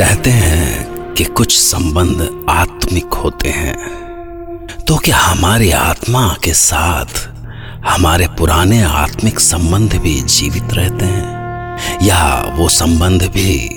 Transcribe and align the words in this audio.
कहते 0.00 0.30
हैं 0.30 0.86
कि 1.14 1.24
कुछ 1.24 1.58
संबंध 1.58 2.46
आत्मिक 2.50 3.04
होते 3.04 3.48
हैं। 3.48 3.76
तो 4.86 4.96
क्या 4.96 5.16
हमारी 5.16 5.70
आत्मा 5.70 6.36
के 6.44 6.54
साथ 6.54 7.28
हमारे 7.86 8.28
पुराने 8.28 8.82
आत्मिक 8.82 9.40
संबंध 9.40 9.94
भी 9.94 10.20
जीवित 10.20 10.74
रहते 10.74 11.04
हैं? 11.04 11.24
या 12.02 12.52
वो 12.56 12.68
संबंध 12.68 13.22
भी 13.22 13.68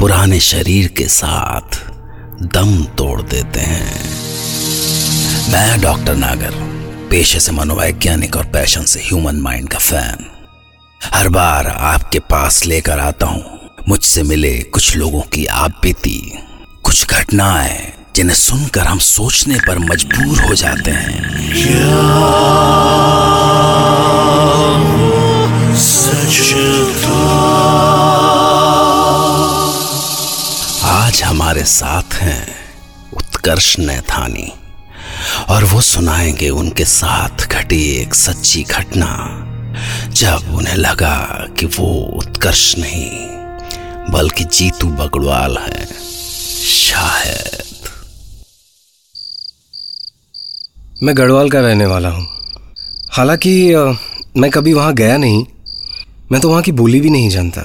पुराने 0.00 0.40
शरीर 0.40 0.88
के 0.88 1.08
साथ 1.08 1.92
दम 2.42 2.84
तोड़ 2.84 3.22
देते 3.22 3.60
हैं? 3.60 4.04
मैं 5.52 5.80
डॉक्टर 5.80 6.14
नागर, 6.14 6.50
पेशे 7.10 7.40
से 7.40 7.52
मनोवैज्ञानिक 7.52 8.36
और 8.36 8.46
पैशन 8.46 8.82
से 8.82 9.00
ह्यूमन 9.00 9.36
माइंड 9.36 9.68
का 9.68 9.78
फ़ैन। 9.78 10.30
हर 11.14 11.28
बार 11.28 11.66
आपके 11.66 12.18
पास 12.18 12.66
लेकर 12.66 12.98
आता 12.98 13.26
हूँ। 13.26 13.55
मुझसे 13.88 14.22
मिले 14.22 14.62
कुछ 14.62 14.96
लोगों 14.96 15.20
की 15.20 15.46
आप 15.46 15.70
बीती। 15.82 16.38
कुछ 16.82 17.06
घटनाएँ 17.06 17.92
जिन्हें 18.16 18.36
सुनकर 18.36 18.80
हम 18.80 18.98
सोचने 18.98 19.58
पर 19.58 19.78
मजबूर 19.78 20.40
हो 20.40 20.54
जाते 20.54 20.90
हैं। 20.90 21.44
आज 30.82 31.22
हमारे 31.22 31.64
साथ 31.64 32.14
हैं 32.14 32.48
उत्कर्ष 33.12 33.78
नैथानी, 33.78 34.52
और 35.48 35.64
वो 35.64 35.80
सुनाएँगे 35.80 36.48
उनके 36.48 36.84
साथ 36.84 37.46
घटी 37.48 37.82
एक 37.96 38.14
सच्ची 38.14 38.62
घटना, 38.62 39.12
जब 40.12 40.54
उन्हें 40.54 40.76
लगा 40.76 41.46
कि 41.58 41.66
वो 41.66 41.94
उत्कर्ष 41.94 42.74
नहीं। 42.78 43.35
बल्कि 44.10 44.44
जीतू 44.44 44.88
बगड़वाल 44.88 45.56
है। 45.56 45.86
शायद। 46.64 47.88
मैं 51.02 51.16
गढ़वाल 51.16 51.50
का 51.50 51.60
रहने 51.60 51.86
वाला 51.86 52.08
हूँ। 52.08 52.26
हालाँकि 53.10 53.74
मैं 54.36 54.50
कभी 54.50 54.72
वहाँ 54.72 54.94
गया 54.94 55.16
नहीं। 55.16 55.46
मैं 56.32 56.40
तो 56.40 56.50
वहाँ 56.50 56.62
की 56.62 56.72
बोली 56.72 57.00
भी 57.00 57.10
नहीं 57.10 57.28
जानता। 57.30 57.62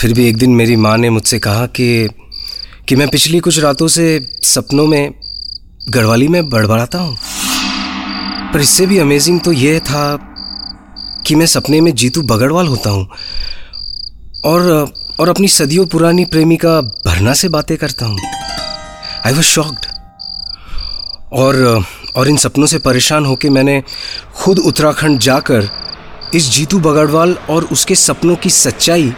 फिर 0.00 0.14
भी 0.14 0.28
एक 0.28 0.36
दिन 0.36 0.50
मेरी 0.50 0.76
माँ 0.76 0.96
ने 0.98 1.10
मुझसे 1.10 1.38
कहा 1.38 1.66
कि 1.66 2.08
कि 2.88 2.96
मैं 2.96 3.08
पिछली 3.08 3.40
कुछ 3.40 3.58
रातों 3.58 3.88
से 3.88 4.06
सपनों 4.44 4.86
में 4.86 5.14
गढ़वाली 5.88 6.28
में 6.28 6.48
बड़बड़ाता 6.50 6.98
हूँ। 6.98 7.16
पर 8.52 8.60
इससे 8.60 8.86
भी 8.86 8.98
अमेजिंग 8.98 9.40
तो 9.40 9.52
यह 9.52 9.78
था 9.78 10.16
कि 11.26 11.34
मैं 11.34 11.46
सपने 11.46 11.80
में 11.80 11.94
जीतू 11.94 12.22
बगड़वाल 12.22 12.66
होता 12.66 12.90
हूँ। 12.90 13.08
और 14.44 14.92
और 15.18 15.28
अपनी 15.28 15.48
सदियों 15.48 15.86
पुरानी 15.86 16.24
प्रेमिका 16.24 16.80
भरना 16.80 17.32
से 17.34 17.48
बातें 17.48 17.76
करता 17.76 18.06
हूँ। 18.06 18.18
आई 19.26 19.32
वॉज़ 19.32 19.46
शॉक्ड 19.46 19.86
और 21.32 21.84
और 22.16 22.28
इन 22.28 22.36
सपनों 22.36 22.66
से 22.66 22.78
परेशान 22.78 23.24
होकर 23.24 23.50
मैंने 23.50 23.82
खुद 24.34 24.58
उत्तराखंड 24.58 25.18
जाकर 25.18 25.68
इस 26.34 26.50
जीतू 26.50 26.78
बगड़वाल 26.78 27.36
और 27.50 27.64
उसके 27.64 27.94
सपनों 27.94 28.36
की 28.36 28.50
सच्चाई 28.50 29.12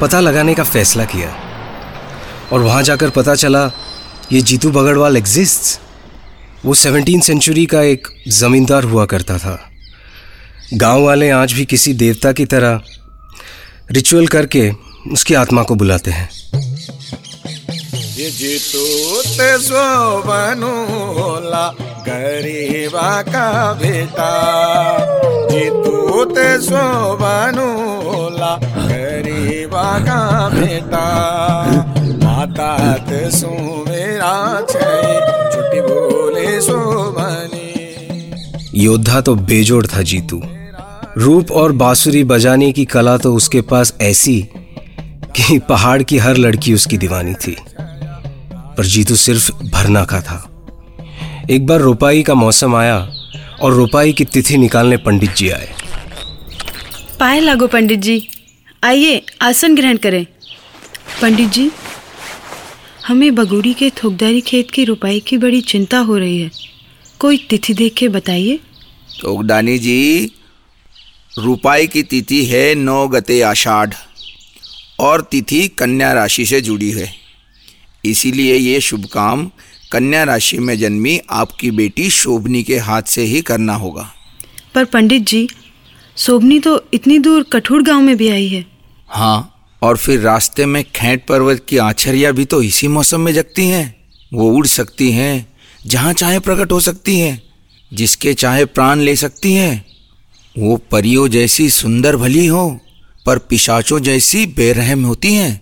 पता 0.00 0.20
लगाने 0.20 0.54
का 0.54 0.64
फैसला 0.64 1.04
किया। 1.04 1.34
और 2.52 2.60
वहाँ 2.60 2.82
जाकर 2.82 3.10
पता 3.10 3.34
चला, 3.34 3.70
ये 4.32 4.40
जीतू 4.40 4.70
बगड़वाल 4.70 5.16
एग्जिस्ट 5.16 5.80
वो 6.66 6.74
सेवनटीन 6.74 7.20
सेंचुरी 7.20 7.66
का 7.66 7.82
एक 7.82 8.08
ज़मींदार 8.28 8.84
हुआ 8.84 9.04
करता 9.06 9.38
था। 9.38 9.58
गाँव 10.74 11.02
वाले 11.02 11.30
आज 11.30 11.52
भी 11.52 11.64
किसी 11.64 11.94
देवता 11.94 12.32
की 12.32 12.44
तरह 12.44 12.80
रिचुअल 13.90 14.26
करके 14.26 14.89
उसकी 15.12 15.34
आत्मा 15.34 15.62
को 15.62 15.74
बुलाते 15.74 16.10
हैं। 16.10 16.28
शोभनु 19.58 20.72
गरीबा 22.00 23.22
का 23.22 23.72
बेटा। 23.72 24.30
जितू 25.48 26.24
ते 26.24 26.62
शोभनु 26.62 27.66
होला 28.10 28.56
गरीबा 28.56 29.98
का 29.98 30.48
बेटा। 30.48 31.06
माता 32.24 32.94
ते 32.98 33.30
सुमेरा 33.30 34.60
छै 34.60 35.02
छुट्टी 35.52 35.80
बोले 35.80 36.60
शोभनी 36.60 37.68
योद्धा 38.74 39.20
तो 39.20 39.34
बेजोड़ 39.34 39.86
था 39.86 40.02
जीतू। 40.02 40.42
रूप 41.16 41.50
और 41.52 41.72
बांसुरी 41.72 42.24
बजाने 42.24 42.72
की 42.72 42.84
कला 42.84 43.18
तो 43.18 43.34
उसके 43.34 43.60
पास 43.60 43.94
ऐसी 44.00 44.48
कि 45.36 45.58
पहाड़ 45.58 46.02
की 46.02 46.18
हर 46.18 46.36
लड़की 46.36 46.74
उसकी 46.74 46.98
दीवानी 46.98 47.34
थी। 47.34 47.56
पर 48.76 48.84
जीतू 48.84 49.16
सिर्फ़ 49.16 49.52
भरना 49.52 50.04
का 50.04 50.20
था। 50.20 50.46
एक 51.50 51.66
बार 51.66 51.80
रोपाई 51.80 52.22
का 52.22 52.34
मौसम 52.34 52.74
आया 52.74 52.98
और 53.60 53.72
रोपाई 53.72 54.12
की 54.12 54.24
तिथि 54.24 54.56
निकालने 54.58 54.96
पंडित 54.96 55.34
जी 55.34 55.50
आए। 55.50 55.72
पाए 57.20 57.40
लागो 57.40 57.66
पंडित 57.66 57.98
जी 57.98 58.28
आइए 58.84 59.22
आसन 59.42 59.74
ग्रहण 59.74 59.96
करें। 59.96 60.26
पंडित 61.22 61.48
जी 61.48 61.70
हमें 63.06 63.34
बगूड़ी 63.34 63.74
के 63.74 63.90
थोकदारी 63.90 64.40
खेत 64.40 64.70
की 64.70 64.84
रुपाई 64.84 65.20
की 65.20 65.38
बड़ी 65.38 65.60
चिंता 65.60 65.98
हो 65.98 66.18
रही 66.18 66.40
है। 66.40 66.50
कोई 67.18 67.36
तिथि 67.50 67.74
देख 67.74 67.94
के 67.94 68.08
बताइए। 68.08 68.60
चौगदानी 69.18 69.78
जी 69.78 70.30
रुपाई 71.38 71.86
की 71.86 72.02
तिथि 72.02 72.44
है 72.44 72.74
नौ 72.74 73.08
गते 73.08 73.40
आषाढ़। 73.42 73.94
और 75.00 75.20
तिथि 75.30 75.66
कन्या 75.68 76.12
राशि 76.12 76.44
से 76.46 76.60
जुड़ी 76.60 76.90
है। 76.90 77.12
इसीलिए 78.04 78.54
ये 78.54 78.80
शुभ 78.80 79.04
काम 79.04 79.50
कन्या 79.92 80.22
राशि 80.24 80.58
में 80.58 80.78
जन्मी 80.78 81.18
आपकी 81.30 81.70
बेटी 81.70 82.08
शोभनी 82.10 82.62
के 82.62 82.78
हाथ 82.78 83.02
से 83.02 83.22
ही 83.22 83.40
करना 83.42 83.74
होगा। 83.74 84.10
पर 84.74 84.84
पंडित 84.84 85.22
जी 85.22 85.48
शोभनी 86.16 86.58
तो 86.58 86.80
इतनी 86.94 87.18
दूर 87.18 87.42
कठूर 87.52 87.82
गाँव 87.82 88.00
में 88.00 88.16
भी 88.16 88.28
आई 88.28 88.48
है। 88.48 88.64
हाँ 89.08 89.78
और 89.82 89.96
फिर 89.96 90.20
रास्ते 90.20 90.66
में 90.66 90.82
खेट 90.84 91.26
पर्वत 91.26 91.64
की 91.68 91.76
आछरिया 91.78 92.32
भी 92.32 92.44
तो 92.44 92.62
इसी 92.62 92.88
मौसम 92.88 93.20
में 93.20 93.32
जगती 93.34 93.66
हैं। 93.66 93.94
वो 94.32 94.50
उड़ 94.50 94.66
सकती 94.66 95.10
हैं 95.12 95.46
जहाँ 95.86 96.12
चाहे 96.12 96.38
प्रकट 96.38 96.72
हो 96.72 96.80
सकती 96.80 97.18
हैं 97.18 97.40
जिसके 97.92 98.34
चाहे 98.34 98.64
प्राण 98.64 99.00
ले 99.00 99.16
सकती 99.16 99.52
हैं। 99.52 99.84
वो 100.56 100.76
परियों 100.90 101.28
जैसी 101.28 101.68
सुंदर 101.70 102.16
भली 102.16 102.46
हो। 102.46 102.78
पर 103.26 103.38
पिशाचों 103.38 103.98
जैसी 104.00 104.46
बेरहम 104.46 105.04
होती 105.04 105.34
हैं। 105.34 105.60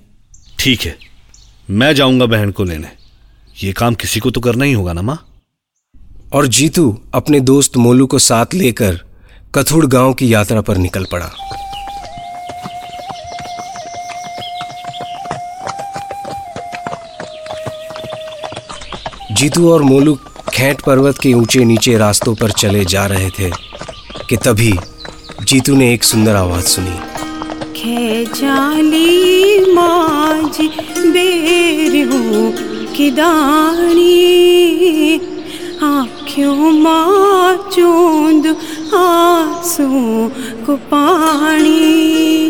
ठीक 0.58 0.80
है 0.80 0.96
मैं 1.70 1.94
जाऊँगा 1.94 2.26
बहन 2.26 2.50
को 2.50 2.64
लेने। 2.64 2.88
ये 3.62 3.72
काम 3.72 3.94
किसी 3.94 4.20
को 4.20 4.30
तो 4.30 4.40
करना 4.40 4.64
ही 4.64 4.72
होगा 4.72 4.92
ना 4.92 5.02
माँ? 5.02 5.24
और 6.32 6.46
जीतू 6.46 7.02
अपने 7.14 7.40
दोस्त 7.40 7.76
मोलू 7.76 8.06
को 8.06 8.18
साथ 8.18 8.54
लेकर 8.54 8.98
कथुड़ 9.54 9.86
गाँव 9.86 10.14
की 10.14 10.32
यात्रा 10.34 10.60
पर 10.60 10.76
निकल 10.76 11.06
पड़ा। 11.12 11.30
जीतू 19.32 19.72
और 19.72 19.82
मोलू 19.82 20.14
खेट 20.54 20.80
पर्वत 20.80 21.18
के 21.18 21.32
ऊँचे 21.32 21.64
नीचे 21.64 21.96
रास्तों 21.98 22.34
पर 22.34 22.50
चले 22.50 22.84
जा 22.84 23.06
रहे 23.06 23.30
थे 23.30 23.50
कि 24.28 24.36
तभी 24.36 24.72
जीतू 25.42 25.76
ने 25.76 25.92
एक 25.94 26.04
सुंदर 26.04 26.36
आवाज़ 26.36 26.64
सुनी। 26.64 27.07
खेचाली 27.78 29.72
माजी 29.72 30.68
बेरू 31.06 32.52
किदानी 32.96 34.14
आँखों 35.82 36.70
माँ 36.70 37.70
चूंद 37.72 38.46
आँसू 38.94 39.88
को 40.66 40.76
पानी। 40.76 42.48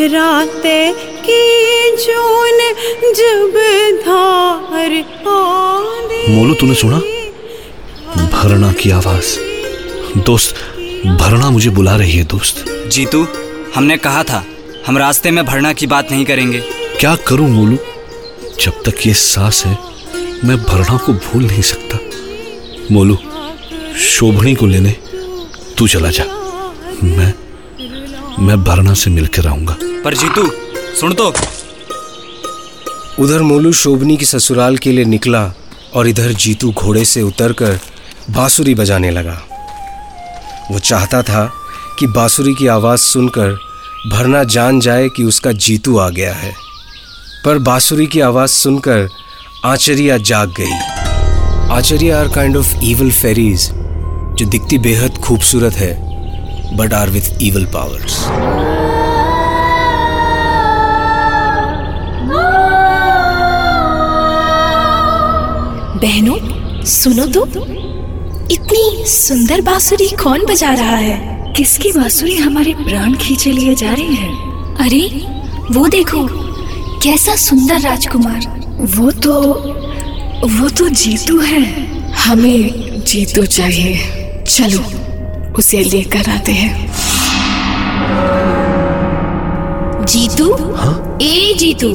राते 0.00 0.92
की 1.26 1.42
जून 1.96 2.58
जब 3.14 3.54
धार 4.06 4.92
आंधी। 5.28 6.34
मोलू 6.34 6.54
तूने 6.54 6.74
सुना? 6.74 6.98
भरना 8.28 8.72
की 8.72 8.90
आवाज़। 8.90 9.38
दोस्त 10.26 10.54
भरना 11.06 11.50
मुझे 11.50 11.70
बुला 11.70 11.96
रही 11.96 12.12
है 12.12 12.24
दोस्त। 12.24 12.64
जीतू 12.88 13.26
हमने 13.76 13.96
कहा 13.96 14.22
था 14.22 14.44
हम 14.86 14.98
रास्ते 14.98 15.30
में 15.30 15.46
भरना 15.46 15.72
की 15.72 15.86
बात 15.86 16.10
नहीं 16.10 16.24
करेंगे। 16.24 16.60
क्या 17.00 17.16
करूँ 17.16 17.48
मोलू? 17.48 17.76
जब 18.60 18.82
तक 18.82 19.06
ये 19.06 19.14
सांस 19.14 19.66
है 19.66 19.78
मैं 20.44 20.56
भरना 20.62 20.96
को 20.96 21.12
भूल 21.12 21.44
नहीं 21.44 21.62
सकता। 21.62 21.98
मोलू 22.94 23.18
शोभनी 23.98 24.54
को 24.54 24.66
लेने 24.66 24.90
तू 25.78 25.88
चला 25.88 26.10
जा। 26.10 26.24
मैं 27.04 27.34
मैं 28.46 28.64
भरना 28.64 28.94
से 28.94 29.10
मिलकर 29.10 29.46
आऊँगा। 29.46 29.76
पर 29.82 30.14
जीतू 30.14 30.50
सुन 31.00 31.14
तो। 31.14 31.34
उधर 33.18 33.42
मोलू 33.42 33.72
शोभनी 33.72 34.16
की 34.16 34.24
ससुराल 34.24 34.78
के 34.78 34.92
लिए 34.92 35.04
निकला 35.04 35.52
और 35.94 36.08
इधर 36.08 36.32
जीतू 36.32 36.72
घोड़े 36.72 37.04
से 37.04 37.22
उतरकर 37.22 37.80
बांसुरी 38.30 38.74
बजाने 38.74 39.10
लगा। 39.10 39.42
वो 40.70 40.78
चाहता 40.78 41.22
था 41.22 41.63
कि 41.98 42.06
बांसुरी 42.06 42.54
की 42.54 42.66
आवाज़ 42.66 43.00
सुनकर 43.00 43.58
भरना 44.10 44.44
जान 44.44 44.80
जाए 44.80 45.08
कि 45.08 45.24
उसका 45.24 45.52
जीतू 45.52 45.98
आ 45.98 46.08
गया 46.08 46.32
है। 46.34 46.52
पर 47.44 47.58
बांसुरी 47.58 48.06
की 48.06 48.20
आवाज़ 48.20 48.50
सुनकर 48.50 49.08
आचरिया 49.64 50.18
जाग 50.18 50.54
गई। 50.60 50.72
Aachariya 51.72 52.18
are 52.20 52.28
kind 52.28 52.56
of 52.56 52.74
evil 52.82 53.10
fairies 53.10 53.70
जो 54.34 54.46
दिखती 54.46 54.78
बेहद 54.78 55.18
खूबसूरत 55.18 55.72
है 55.72 55.92
but 56.76 56.94
are 56.94 57.10
with 57.10 57.42
evil 57.42 57.64
powers 57.66 58.24
बहनों, 65.96 66.84
सुनो 66.84 67.26
तो। 67.26 67.44
इतनी 68.50 69.04
सुंदर 69.06 69.60
बांसुरी 69.60 70.08
कौन 70.22 70.44
बजा 70.46 70.70
रहा 70.70 70.96
है? 70.96 71.33
किसकी 71.56 71.92
बांसुरी 71.92 72.34
हमारे 72.36 72.74
प्राण 72.74 73.14
खींचे 73.14 73.52
लिए 73.52 73.74
जा 73.74 73.92
रही 73.92 74.14
है? 74.14 74.28
अरे 74.76 75.26
वो 75.70 75.88
देखो 75.88 76.26
कैसा 77.00 77.36
सुंदर 77.36 77.80
राजकुमार। 77.80 78.46
वो 78.96 79.10
तो 79.10 79.42
वो 80.48 80.68
तो 80.68 80.88
जीतू 80.88 81.40
है। 81.40 81.62
हमें 82.12 83.00
जीतू 83.04 83.46
चाहिए। 83.46 83.96
चलो 84.48 84.82
उसे 85.52 85.84
लेकर 85.84 86.30
आते 86.30 86.52
हैं। 86.52 86.92
जीतू? 90.06 90.52
ए 91.22 91.54
जीतू 91.58 91.94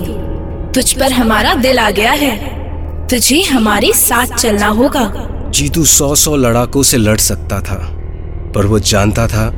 तुझ 0.72 0.92
पर 0.94 1.12
हमारा 1.12 1.54
दिल 1.54 1.80
आ 1.80 1.90
गया 1.92 2.12
है। 2.12 2.38
तुझे 3.08 3.42
हमारे 3.42 3.94
साथ 3.94 4.26
चलना 4.26 4.68
होगा। 4.68 5.12
जीतू 5.50 5.86
सौ 5.86 6.16
सौ 6.16 6.36
लड़ाकों 6.36 6.84
से 6.84 6.98
लड़ 6.98 7.18
सकता 7.18 7.62
था। 7.62 7.99
पर 8.56 8.66
वो 8.66 8.80
जानता 8.80 9.28
था 9.28 9.50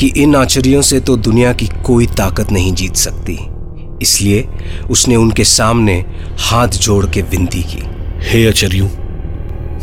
कि 0.00 0.06
इन 0.16 0.36
आचरियों 0.36 0.82
से 0.82 1.00
तो 1.00 1.16
दुनिया 1.16 1.52
की 1.52 1.68
कोई 1.86 2.06
ताकत 2.06 2.52
नहीं 2.52 2.72
जीत 2.74 2.96
सकती। 2.96 3.38
इसलिए 4.02 4.48
उसने 4.90 5.16
उनके 5.16 5.44
सामने 5.44 6.04
हाथ 6.40 6.68
जोड़ 6.68 7.06
के 7.06 7.22
विनती 7.22 7.62
की। 7.62 7.82
हे 8.30 8.46
आचार्यों 8.48 8.88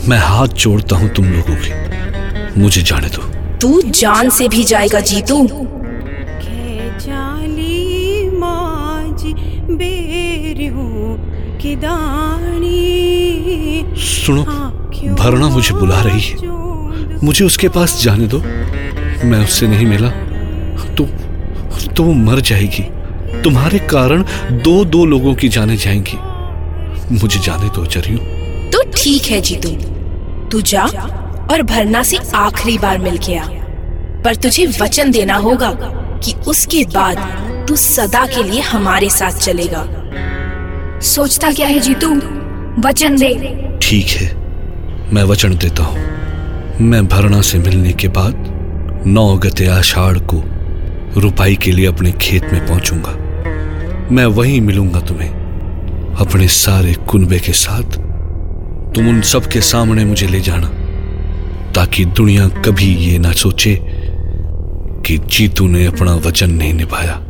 मैं 0.08 0.18
हाथ 0.18 0.48
जोड़ता 0.48 0.96
हूँ 0.96 1.10
तुम 1.10 1.26
लोगों 1.26 1.56
के। 1.56 2.60
मुझे 2.62 2.82
जाने 2.82 3.08
दो। 3.08 3.30
तू 3.58 3.82
जान 3.92 4.30
से 4.30 4.48
भी 4.48 4.64
जाएगा 4.64 5.00
जीतू। 5.00 5.48
सुनो 14.02 14.44
भरना 15.16 15.50
मुझे 15.50 15.76
बुला 15.76 16.02
रही 16.02 16.22
है। 16.22 16.51
मुझे 17.24 17.46
उसके 17.46 17.70
पास 17.70 18.02
जाने 18.04 18.28
दो। 18.28 18.40
मैं 19.28 19.44
उससे 19.44 19.68
नहीं 19.68 19.86
मिला। 19.86 20.10
तो 20.96 21.06
तो 21.94 22.04
वो 22.04 22.14
मर 22.14 22.40
जाएगी। 22.42 22.84
तुम्हारे 23.42 23.80
कारण 23.80 24.24
दो 24.52 24.84
दो 24.86 25.06
लोगों 25.06 25.34
की 25.36 25.50
जाने 25.50 25.78
जाएँगी। 25.78 26.18
मुझे 27.16 27.40
जाने 27.40 27.70
दो 27.70 27.86
चरियो। 27.86 28.18
तो 28.72 28.84
ठीक 28.98 29.26
है 29.26 29.42
जीतू। 29.42 29.70
तू 30.50 30.62
जा 30.62 30.84
और 31.52 31.62
भरना 31.62 32.04
से 32.04 32.18
आखिरी 32.36 32.78
बार 32.78 32.98
मिल 32.98 33.18
गया 33.18 33.44
पर 34.26 34.36
तुझे 34.36 34.66
वचन 34.82 35.12
देना 35.12 35.36
होगा 35.36 35.72
कि 36.24 36.34
उसके 36.48 36.84
बाद 36.86 37.18
तू 37.68 37.76
सदा 37.76 38.26
के 38.26 38.44
लिए 38.44 38.62
हमारे 38.62 39.10
साथ 39.10 39.40
चलेगा। 39.40 39.88
सोचता 41.00 41.52
क्या 41.52 41.68
है 41.68 41.80
जीतू? 41.80 42.10
वचन 42.88 43.16
दे। 43.16 43.34
ठीक 43.82 44.08
है। 44.08 44.36
मैं 45.14 45.24
वचन 45.24 45.58
देता 45.58 45.84
हूँ। 45.84 46.11
मैं 46.82 47.08
भरना 47.08 47.42
से 47.42 47.60
मिलने 47.60 47.94
के 47.94 48.08
बाद 48.08 49.04
नौ 49.08 49.38
गते 49.38 49.68
आषाढ़ 49.68 50.18
को 50.18 50.42
रुपाई 51.20 51.56
के 51.56 51.72
लिए 51.72 51.86
अपने 51.86 52.12
खेत 52.12 52.44
में 52.44 52.68
पहुंचूँगा। 52.68 53.12
मैं 54.12 54.26
वहीं 54.26 54.62
मिलूँगा 54.62 55.00
तुम्हें, 55.00 55.30
अपने 56.20 56.48
सारे 56.48 56.94
कुनबे 56.94 57.40
के 57.40 57.54
साथ। 57.54 57.98
तुम 58.96 59.10
उन 59.10 59.22
सब 59.22 59.48
के 59.48 59.62
सामने 59.62 60.06
मुझे 60.06 60.28
ले 60.28 60.40
जाना, 60.40 60.68
ताकि 61.72 62.06
दुनिया 62.06 62.48
कभी 62.48 62.96
ये 62.96 63.20
ना 63.20 63.32
सोचे 63.32 63.80
कि 65.06 65.18
जीतू 65.18 65.68
ने 65.68 65.86
अपना 65.86 66.16
वचन 66.16 66.50
नहीं 66.50 66.74
निभाया। 66.74 67.22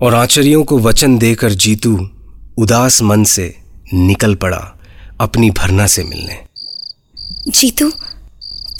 और 0.00 0.14
आचार्यों 0.14 0.64
को 0.64 0.78
वचन 0.78 1.18
देकर 1.18 1.50
जीतू 1.50 2.10
उदास 2.58 3.02
मन 3.02 3.24
से 3.24 3.54
निकल 3.94 4.34
पड़ा 4.34 4.78
अपनी 5.20 5.50
भरना 5.50 5.86
से 5.86 6.04
मिलने। 6.04 6.45
जीतू, 7.48 7.90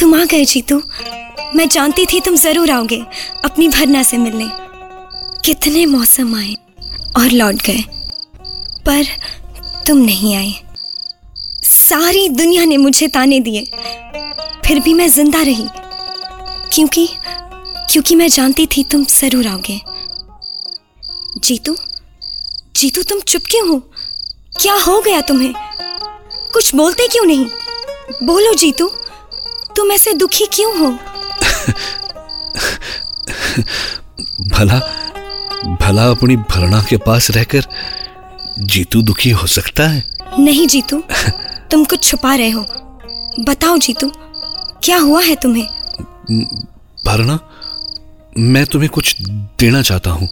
तुम 0.00 0.14
आ 0.14 0.24
गए 0.24 0.44
जीतू। 0.44 0.82
मैं 1.56 1.68
जानती 1.68 2.04
थी 2.06 2.20
तुम 2.20 2.36
ज़रूर 2.36 2.70
आओगे 2.70 3.00
अपनी 3.44 3.68
भरना 3.68 4.02
से 4.02 4.18
मिलने। 4.18 4.48
कितने 5.44 5.84
मौसम 5.86 6.34
आए 6.36 6.54
और 7.16 7.30
लौट 7.32 7.62
गए, 7.66 7.82
पर 8.86 9.04
तुम 9.86 9.98
नहीं 9.98 10.34
आए। 10.36 10.52
सारी 11.64 12.28
दुनिया 12.30 12.64
ने 12.64 12.76
मुझे 12.76 13.08
ताने 13.08 13.40
दिए। 13.40 13.64
फिर 14.66 14.80
भी 14.80 14.94
मैं 14.94 15.08
ज़िंदा 15.08 15.42
रही, 15.42 15.66
क्योंकि 16.72 17.08
क्योंकि 17.90 18.14
मैं 18.16 18.28
जानती 18.28 18.66
थी 18.66 18.82
तुम 18.84 19.04
ज़रूर 19.06 19.46
आओगे। 19.46 19.80
जीतू 21.38 21.76
जीतू, 22.76 23.02
तुम 23.02 23.20
चुप 23.22 23.42
क्यों 23.50 23.68
हो? 23.68 23.78
क्या 24.60 24.74
हो 24.76 25.00
गया 25.00 25.20
तुम्हें? 25.20 25.52
कुछ 26.52 26.74
बोलते 26.74 27.06
क्यों 27.08 27.24
नहीं? 27.26 27.46
बोलो 28.22 28.52
जीतू 28.54 28.86
तुम 29.76 29.90
ऐसे 29.92 30.12
दुखी 30.12 30.46
क्यों 30.52 30.78
हो? 30.78 30.90
भला 34.48 34.78
भला 35.80 36.04
अपनी 36.10 36.36
भरना 36.36 36.82
के 36.88 36.96
पास 36.96 37.30
रहकर 37.30 37.66
जीतू 38.58 39.02
दुखी 39.02 39.30
हो 39.30 39.46
सकता 39.46 39.88
है? 39.88 40.04
नहीं 40.38 40.66
जीतू 40.66 41.02
तुम 41.70 41.84
कुछ 41.84 42.04
छुपा 42.04 42.34
रहे 42.34 42.50
हो। 42.50 42.62
बताओ 43.44 43.76
जीतू 43.78 44.10
क्या 44.84 44.98
हुआ 44.98 45.22
है 45.22 45.34
तुम्हें? 45.36 45.66
भरना 47.06 47.38
मैं 48.38 48.64
तुम्हें 48.66 48.90
कुछ 48.90 49.16
देना 49.60 49.82
चाहता 49.82 50.10
हूँ 50.10 50.28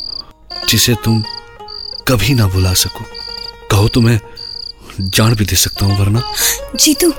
जिसे 0.68 0.94
तुम 1.04 1.22
कभी 2.08 2.34
ना 2.34 2.46
भुला 2.46 2.72
सको। 2.74 3.04
कहो 3.70 3.88
तो 3.88 4.00
मैं 4.00 4.20
जान 5.00 5.34
भी 5.34 5.44
दे 5.44 5.56
सकता 5.56 5.86
हूँ 5.86 5.98
वरना 5.98 6.22
जीतू 6.80 7.12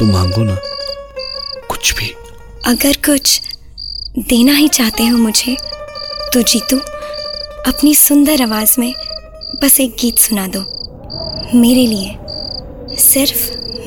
तुम 0.00 0.08
मांगो 0.12 0.42
ना 0.44 0.56
कुछ 1.70 1.92
भी। 1.94 2.06
अगर 2.66 2.96
कुछ 3.06 3.40
देना 4.18 4.54
ही 4.54 4.68
चाहते 4.68 5.06
हो 5.06 5.18
मुझे 5.18 5.56
तो 6.34 6.42
जीतू 6.42 6.76
अपनी 7.66 7.94
सुंदर 7.94 8.42
आवाज़ 8.42 8.74
में 8.80 8.92
बस 9.62 9.80
एक 9.80 9.96
गीत 10.00 10.18
सुना 10.18 10.46
दो। 10.46 10.60
मेरे 11.54 11.86
लिए 11.86 12.96
सिर्फ़ 12.98 13.40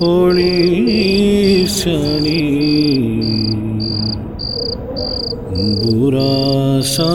होळी 0.00 1.66
सणी 1.68 2.42
बुरासा 5.82 7.12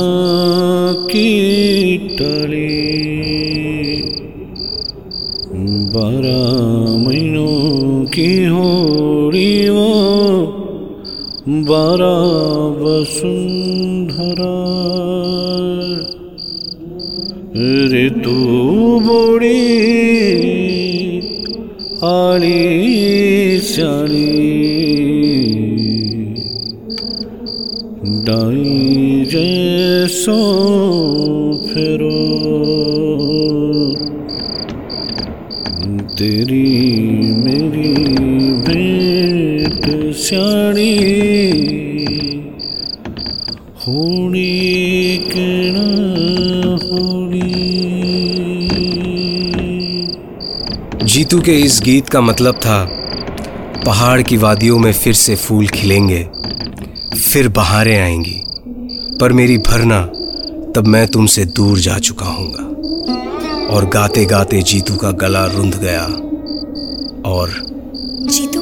कीटली 5.90 5.94
बारा 5.94 6.98
महीनों 6.98 8.06
की 8.14 8.46
होड़ी 8.46 9.70
वो 9.70 9.92
बारा 11.66 12.16
वसुंधरा 12.82 14.54
ऋतु 17.94 18.36
बोड़ी 19.08 19.62
आली 22.04 23.60
स्याली 23.60 24.28
डाई 28.28 29.26
जैसो 29.32 30.38
फिरो 31.68 32.18
तेरी 36.20 37.20
मेरी 37.34 37.94
भेंट 38.62 40.16
स्याणी 40.16 41.00
जीतू 51.04 51.42
के 51.42 51.60
इस 51.60 51.82
गीत 51.84 52.10
का 52.10 52.22
मतलब 52.22 52.56
था, 52.56 52.90
पहाड़ 53.86 54.22
की 54.22 54.38
वादियों 54.38 54.80
में 54.80 54.94
फिर 54.94 55.14
से 55.14 55.36
फूल 55.36 55.68
खिलेंगे, 55.68 56.24
फिर 57.20 57.50
बहारें 57.50 58.02
आएँगी, 58.02 58.44
पर 59.22 59.34
मेरी 59.34 59.58
भरना, 59.58 60.02
तब 60.76 60.84
मैं 60.88 61.08
तुमसे 61.08 61.46
दूर 61.46 61.80
जा 61.80 61.98
चुका 61.98 62.26
हूँगा 62.26 62.66
और 63.70 63.86
गाते 63.86 64.26
गाते 64.26 64.62
जीतू 64.62 64.96
का 64.96 65.12
गला 65.12 65.46
रुंध 65.46 65.76
गया। 65.76 66.06
और 67.30 67.50
जीतू 68.30 68.62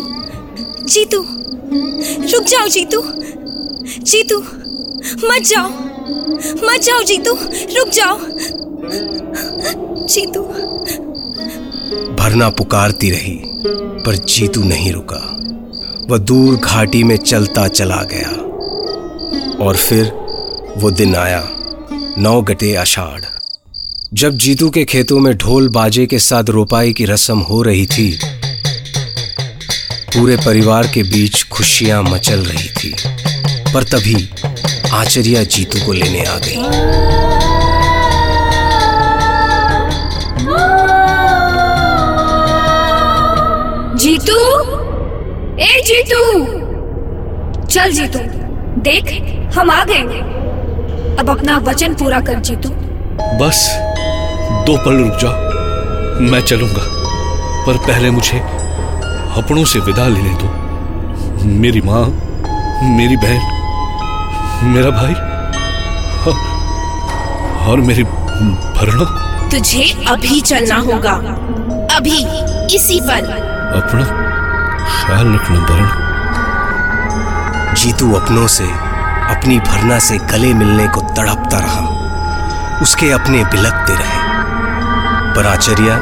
जीतू 0.86 1.26
रुक 2.34 2.44
जाओ 2.44 2.68
जीतू 2.68 3.02
जीतू 4.04 4.40
मत 5.28 5.44
जाओ 5.44 5.70
मत 6.66 6.82
जाओ 6.82 7.04
जीतू 7.04 7.34
रुक 7.78 7.90
जाओ। 7.90 8.20
जीतू। 10.08 10.42
भरना 12.16 12.50
पुकारती 12.50 13.10
रही 13.10 13.40
पर 14.06 14.16
जीतू 14.16 14.64
नहीं 14.64 14.92
रुका। 14.92 15.24
वह 16.10 16.18
दूर 16.18 16.56
घाटी 16.56 17.04
में 17.04 17.18
चलता 17.18 17.68
चला 17.68 18.04
गया। 18.04 18.30
और 19.66 19.76
फिर 19.76 20.12
वो 20.78 20.92
दिन 20.92 21.16
आया 21.16 21.50
नौ 22.18 22.42
गटे 22.42 22.76
आषाढ़। 22.76 23.37
जब 24.14 24.38
जीतू 24.38 24.70
के 24.70 24.86
खेतों 24.86 25.20
में 25.20 25.38
ढोल 25.38 25.70
बाजे 25.70 26.06
के 26.06 26.20
साथ 26.20 26.44
रोपाई 26.44 26.94
की 26.94 27.06
रस्म 27.06 27.40
हो 27.40 27.62
रही 27.62 27.86
थी 27.86 28.20
पूरे 30.14 30.38
परिवार 30.38 30.88
के 30.88 31.04
बीच 31.04 31.44
खुशियाँ 31.44 32.04
मचल 32.04 32.40
रही 32.40 32.70
थी 32.70 32.96
पर 33.74 33.84
तभी 33.84 34.30
आचरिया 34.94 35.44
जीतू 35.44 35.86
को 35.86 35.94
लेने 35.94 36.26
आ 36.26 36.38
गई। 36.38 36.56
जीतू? 43.98 44.40
ए 45.64 45.82
जीतू! 45.88 46.46
चल 47.66 47.92
जीतू 47.92 48.20
देख 48.82 49.12
हम 49.58 49.72
आ 49.72 49.84
गए। 49.84 50.02
अब 51.20 51.30
अपना 51.30 51.58
वचन 51.58 51.94
पूरा 51.94 52.20
कर 52.20 52.40
जीतू। 52.40 52.70
बस। 53.38 53.87
दो 54.50 54.78
पल 54.78 54.98
रुक 54.98 55.20
जाओ 55.20 55.34
मैं 56.22 56.42
चलूँगा। 56.42 56.82
पर 57.66 57.78
पहले 57.78 58.12
मुझे 58.12 58.40
अपनों 59.38 59.66
से 59.66 59.80
विदा 59.80 60.08
लेने 60.08 60.34
दो। 60.34 60.48
मेरी 61.60 61.82
माँ 61.82 62.06
मेरी 62.98 63.18
बहन 63.18 63.40
मेरा 64.64 64.90
भाई 64.90 65.14
और, 67.68 67.82
मेरी 67.82 68.04
भरना 68.04 69.06
तुझे 69.52 70.06
अभी 70.10 70.42
चलना 70.42 70.76
होगा। 70.76 71.12
अभी 71.96 72.26
इसी 72.76 73.02
पल। 73.02 73.26
अपना 73.82 74.04
ख्याल 74.98 75.36
रखना 75.36 75.60
भरना 75.60 76.06
जीतू 77.74 78.14
अपनों 78.14 78.48
से 78.48 78.64
अपनी 79.32 79.60
भरना 79.60 80.00
से 80.00 80.18
गले 80.18 80.54
मिलने 80.54 80.88
को 80.88 81.02
तड़पता 81.02 81.60
रहा। 81.60 81.82
उसके 82.82 83.12
अपने 83.12 83.46
बिलकते 83.46 83.94
रहे। 83.94 84.27
पर 85.38 85.46
आचार्य 85.46 85.96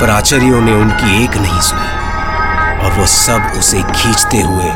पर 0.00 0.10
आचार्यों 0.10 0.60
ने 0.60 0.72
उनकी 0.72 1.24
एक 1.24 1.36
नहीं 1.36 1.60
सुनी 1.60 1.88
और 2.84 2.92
वो 2.98 3.06
सब 3.06 3.58
उसे 3.58 3.80
खींचते 3.82 4.40
हुए 4.40 4.70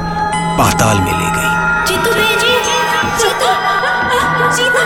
पाताल 0.59 0.99
में 0.99 1.13
ले 1.13 1.29
गई। 1.37 1.51
जीतू 1.87 2.11
जी 2.13 2.27
जीतू 2.43 3.51
जीतू 4.57 4.85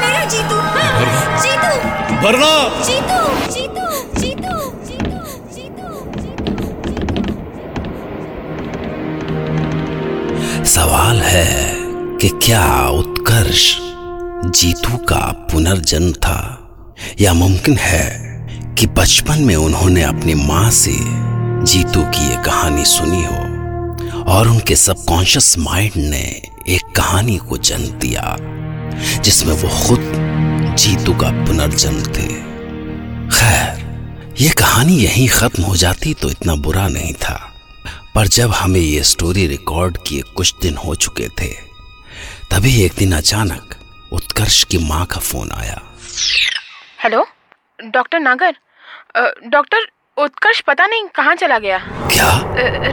मेरा 0.00 0.22
जीतू 0.24 0.58
जीतू 1.42 1.72
भरना। 2.22 2.52
जीतू 2.84 3.20
जीतू 3.50 3.86
जीतू 4.20 4.56
जीतू। 5.54 5.88
सवाल 10.64 11.18
है 11.22 11.52
कि 12.20 12.28
क्या 12.42 12.66
उत्कर्ष 13.00 13.64
जीतू 14.46 14.96
का 14.96 15.24
पुनर्जन्म 15.52 16.12
था? 16.12 16.61
या 17.20 17.32
मुमकिन 17.32 17.76
है 17.76 18.10
कि 18.78 18.86
बचपन 18.86 19.38
में 19.38 19.56
उन्होंने 19.56 20.02
अपनी 20.02 20.34
माँ 20.34 20.70
से 20.70 20.92
जीतू 21.64 22.02
की 22.04 22.28
ये 22.30 22.36
कहानी 22.36 22.84
सुनी 22.84 23.24
हो? 23.24 24.22
और 24.32 24.48
उनके 24.48 24.76
सबकॉन्शियस 24.76 25.58
माइंड 25.58 25.96
ने 25.96 26.42
एक 26.68 26.92
कहानी 26.96 27.36
को 27.36 27.56
जन्म 27.58 27.98
दिया, 27.98 28.36
जिसमें 29.22 29.54
वो 29.54 29.68
खुद 29.86 30.12
जीतू 30.78 31.14
का 31.14 31.30
पुनर्जन्म 31.46 32.02
थे। 32.02 32.26
खैर, 33.36 34.34
ये 34.40 34.48
कहानी 34.48 34.96
यहीं 34.96 35.28
खत्म 35.28 35.62
हो 35.62 35.76
जाती 35.76 36.14
तो 36.14 36.30
इतना 36.30 36.54
बुरा 36.54 36.88
नहीं 36.88 37.12
था। 37.12 37.38
पर 38.14 38.26
जब 38.26 38.50
हमें 38.50 38.80
ये 38.80 39.02
स्टोरी 39.02 39.46
रिकॉर्ड 39.46 39.98
किए 40.06 40.22
कुछ 40.36 40.54
दिन 40.62 40.76
हो 40.76 40.94
चुके 40.94 41.28
थे, 41.40 41.52
तभी 42.50 42.82
एक 42.82 42.92
दिन 42.98 43.12
अचानक 43.12 43.74
उत्कर्ष 44.12 44.64
की 44.64 44.78
माँ 44.78 45.04
का 45.06 45.20
फ़ोन 45.20 45.50
आया। 45.52 45.80
Hello? 47.02 47.24
Doctor 47.84 48.20
Nagar? 48.20 48.52
Doctor 49.50 49.86
Utkarsh 50.16 50.60
पता 50.60 50.86
नहीं 50.86 51.06
कहाँ 51.16 51.34
चला 51.36 51.58
गया। 51.58 51.78
क्या? 52.12 52.28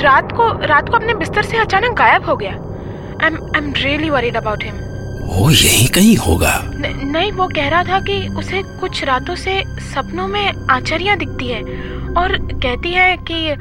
रात 0.02 0.32
को 0.32 0.48
रात 0.68 0.90
को 0.90 0.96
अपने 0.96 1.14
बिस्तर 1.14 1.44
से 1.44 1.58
अचानक 1.58 1.98
गायब 1.98 2.26
हो 2.26 2.36
गया। 2.38 2.52
I 2.52 3.28
am 3.28 3.36
I 3.36 3.58
am 3.58 3.72
really 3.76 4.10
worried 4.10 4.38
about 4.38 4.64
him 4.64 4.80
वो 5.26 5.50
यहीं 5.52 5.88
कहीं 5.88 6.16
होगा। 6.18 6.54
न, 6.64 6.94
नहीं 7.12 7.32
वो 7.32 7.48
कह 7.48 7.70
रहा 7.70 7.84
था 7.84 8.00
कि 8.00 8.18
उसे 8.38 8.62
कुछ 8.80 9.04
रातों 9.04 9.36
से 9.36 9.62
सपनों 9.94 10.28
में 10.28 10.68
आचरियाँ 10.72 11.18
दिखती 11.18 11.48
है 11.48 11.62
और 12.14 12.38
कहती 12.54 12.94
है 12.94 13.16
कि 13.32 13.56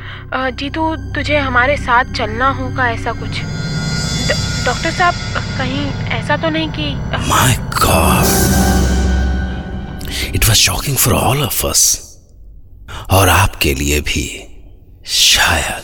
जीतू 0.54 0.94
तुझे 1.14 1.36
हमारे 1.38 1.76
साथ 1.76 2.14
चलना 2.14 2.50
होगा 2.52 2.88
ऐसा 2.90 3.12
कुछ। 3.20 3.40
डॉक्टर 4.64 4.90
साहब 4.90 5.14
कहीं 5.58 5.86
ऐसा 6.18 6.36
तो 6.36 6.48
नहीं 6.48 6.68
कि 6.70 6.94
my 7.28 7.56
God 7.78 8.67
was 10.48 10.56
shocking 10.56 10.96
for 10.96 11.14
all 11.14 11.42
of 11.42 11.66
us 11.66 12.00
और 13.10 13.28
आपके 13.28 13.74
लिए 13.74 14.00
भी, 14.00 14.46
शायद। 15.06 15.82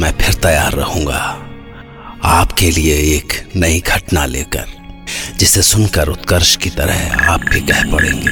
मैं 0.00 0.18
फिर 0.18 0.34
तैयार 0.34 0.72
रहूँगा। 0.72 1.46
आपके 2.24 2.70
लिए 2.70 2.94
एक 2.94 3.52
नई 3.56 3.80
घटना 3.80 4.26
लेकर, 4.26 4.64
जिसे 5.38 5.62
सुनकर 5.62 6.08
उत्कर्ष 6.08 6.56
की 6.56 6.70
तरह 6.70 7.30
आप 7.30 7.40
भी 7.40 7.60
कह 7.60 7.92
पड़ेंगे। 7.92 8.30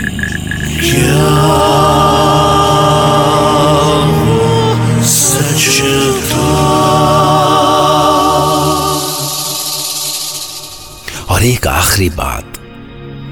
और 11.35 11.43
एक 11.43 11.67
आखिरी 11.67 12.11
बात 12.11 12.48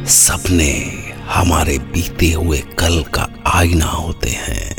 सपने 0.09 0.93
हमारे 1.31 1.79
बीते 1.79 2.31
हुए 2.31 2.59
कल 2.79 3.03
का 3.03 3.29
आईना 3.47 3.85
होते 3.85 4.31
हैं। 4.31 4.77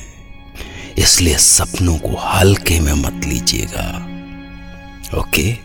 इसलिए 0.97 1.37
सपनों 1.37 1.97
को 1.97 2.15
हल्के 2.25 2.79
में 2.79 2.93
मत 2.93 3.25
लीजिएगा। 3.25 3.87
ओके? 5.19 5.55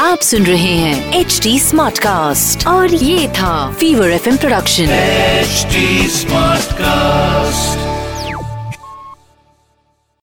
आप 0.00 0.18
सुन 0.18 0.46
रहे 0.46 0.74
हैं 0.76 1.14
एच 1.14 1.40
डी 1.42 1.60
स्मार्ट 1.60 1.98
कास्ट 1.98 2.66
और 2.66 2.94
ये 2.94 3.28
था 3.28 3.72
fever 3.72 4.10
F 4.10 4.36
production 4.36 4.84
H 4.84 5.66
smart 6.10 6.72